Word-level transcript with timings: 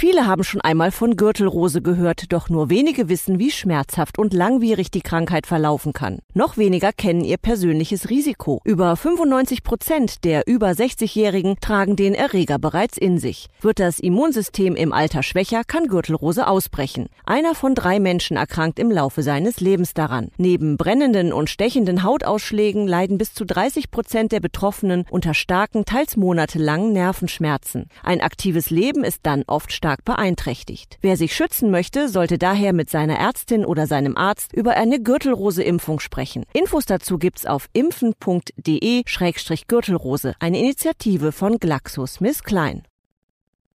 Viele 0.00 0.26
haben 0.26 0.44
schon 0.44 0.62
einmal 0.62 0.92
von 0.92 1.14
Gürtelrose 1.14 1.82
gehört, 1.82 2.32
doch 2.32 2.48
nur 2.48 2.70
wenige 2.70 3.10
wissen, 3.10 3.38
wie 3.38 3.50
schmerzhaft 3.50 4.18
und 4.18 4.32
langwierig 4.32 4.90
die 4.90 5.02
Krankheit 5.02 5.46
verlaufen 5.46 5.92
kann. 5.92 6.20
Noch 6.32 6.56
weniger 6.56 6.90
kennen 6.90 7.22
ihr 7.22 7.36
persönliches 7.36 8.08
Risiko. 8.08 8.62
Über 8.64 8.96
95 8.96 9.62
Prozent 9.62 10.24
der 10.24 10.46
über 10.46 10.70
60-Jährigen 10.70 11.56
tragen 11.60 11.96
den 11.96 12.14
Erreger 12.14 12.58
bereits 12.58 12.96
in 12.96 13.18
sich. 13.18 13.48
Wird 13.60 13.78
das 13.78 13.98
Immunsystem 13.98 14.74
im 14.74 14.94
Alter 14.94 15.22
schwächer, 15.22 15.64
kann 15.66 15.86
Gürtelrose 15.86 16.46
ausbrechen. 16.46 17.10
Einer 17.26 17.54
von 17.54 17.74
drei 17.74 18.00
Menschen 18.00 18.38
erkrankt 18.38 18.78
im 18.78 18.90
Laufe 18.90 19.22
seines 19.22 19.60
Lebens 19.60 19.92
daran. 19.92 20.30
Neben 20.38 20.78
brennenden 20.78 21.30
und 21.30 21.50
stechenden 21.50 22.04
Hautausschlägen 22.04 22.88
leiden 22.88 23.18
bis 23.18 23.34
zu 23.34 23.44
30 23.44 23.90
Prozent 23.90 24.32
der 24.32 24.40
Betroffenen 24.40 25.04
unter 25.10 25.34
starken, 25.34 25.84
teils 25.84 26.16
monatelangen 26.16 26.94
Nervenschmerzen. 26.94 27.90
Ein 28.02 28.22
aktives 28.22 28.70
Leben 28.70 29.04
ist 29.04 29.20
dann 29.24 29.44
oft 29.46 29.70
stark 29.70 29.89
beeinträchtigt. 30.04 30.98
Wer 31.00 31.16
sich 31.16 31.34
schützen 31.34 31.70
möchte, 31.70 32.08
sollte 32.08 32.38
daher 32.38 32.72
mit 32.72 32.90
seiner 32.90 33.18
Ärztin 33.18 33.64
oder 33.64 33.86
seinem 33.86 34.16
Arzt 34.16 34.52
über 34.52 34.76
eine 34.76 35.00
Gürtelrose-Impfung 35.00 36.00
sprechen. 36.00 36.44
Infos 36.52 36.86
dazu 36.86 37.18
gibt's 37.18 37.46
auf 37.46 37.68
impfen.de-gürtelrose, 37.72 40.34
eine 40.38 40.58
Initiative 40.58 41.32
von 41.32 41.58
GlaxoSmithKline. 41.58 42.82